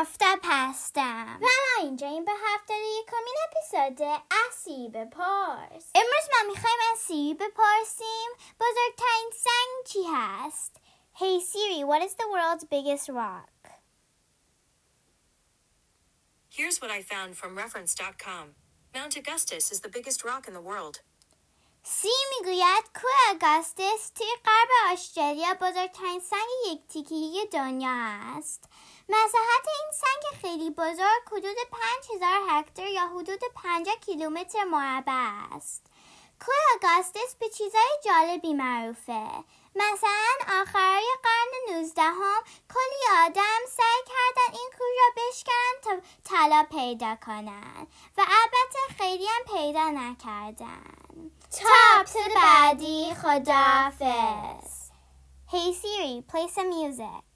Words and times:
آفتاب 0.00 0.38
هستم 0.44 1.38
و 1.40 1.44
ما 1.44 1.82
اینجا 1.82 2.06
این 2.06 2.24
به 2.24 2.32
هفته 2.44 2.74
یکمین 2.74 3.36
اپیزود 3.44 4.20
اسیب 4.48 5.04
پارس 5.04 5.90
امروز 5.94 6.28
ما 6.32 6.48
می‌خوایم 6.48 6.76
از 6.92 6.98
سیری 6.98 7.34
بپرسیم 7.34 8.30
بزرگترین 8.60 9.30
سنگ 9.34 9.86
چی 9.86 9.98
هست 10.14 10.76
Hey 11.14 11.40
Siri, 11.40 11.82
what 11.82 12.02
is 12.02 12.14
the 12.14 12.28
world's 12.34 12.64
biggest 12.64 13.08
rock? 13.08 13.56
Here's 16.50 16.78
what 16.82 16.90
I 16.90 17.00
found 17.12 17.30
from 17.40 17.56
reference.com. 17.56 18.44
Mount 18.94 19.16
Augustus 19.16 19.72
is 19.72 19.80
the 19.80 19.94
biggest 19.96 20.20
rock 20.24 20.46
in 20.48 20.54
the 20.54 20.66
world. 20.70 20.96
سی 21.82 22.08
می‌گوید 22.30 22.84
کوه 22.94 23.34
آگاستس 23.34 24.10
توی 24.10 24.26
غرب 24.44 24.92
استرالیا 24.92 25.54
بزرگترین 25.54 26.20
سنگ 26.20 26.48
یک 26.66 26.80
تیکهی 26.88 27.46
دنیا 27.52 27.96
است. 28.38 28.64
مساحت 29.08 29.66
خیلی 30.46 30.70
بزرگ 30.70 31.22
حدود 31.26 31.56
5000 31.70 32.30
هکتار 32.48 32.86
یا 32.86 33.06
حدود 33.06 33.40
50 33.54 33.94
کیلومتر 33.96 34.64
مربع 34.64 35.30
است. 35.56 35.86
کوه 36.40 36.54
آگاستس 36.74 37.34
به 37.40 37.48
چیزای 37.48 37.98
جالبی 38.04 38.54
معروفه. 38.54 39.26
مثلا 39.76 40.60
آخرای 40.62 41.04
قرن 41.22 41.76
19 41.78 42.02
هم 42.02 42.42
کلی 42.74 43.26
آدم 43.26 43.60
سعی 43.68 44.02
کردن 44.06 44.58
این 44.58 44.70
کوه 44.78 44.86
را 44.98 45.22
بشکنن 45.28 45.74
تا 45.82 46.08
طلا 46.24 46.66
پیدا 46.70 47.16
کنن 47.26 47.86
و 48.18 48.20
البته 48.20 48.98
خیلی 48.98 49.26
هم 49.26 49.58
پیدا 49.58 49.90
نکردن. 49.90 51.30
تا 51.50 52.04
بعدی 52.34 53.14
خداحافظ 53.14 54.86
Hey 55.48 55.72
Siri, 55.72 56.22
play 56.30 56.48
some 56.48 56.70
music. 56.70 57.35